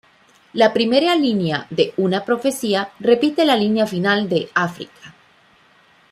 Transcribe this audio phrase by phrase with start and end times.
[0.53, 5.13] La primera línea de "Una profecía" repite la línea final de "África".